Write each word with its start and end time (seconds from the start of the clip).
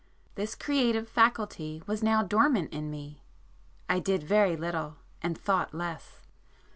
This 0.33 0.55
creative 0.55 1.07
faculty 1.07 1.83
was 1.85 2.01
now 2.01 2.23
dormant 2.23 2.73
in 2.73 2.89
me,—I 2.89 3.99
did 3.99 4.23
very 4.23 4.57
little, 4.57 4.95
and 5.21 5.37
thought 5.37 5.75
less. 5.75 6.23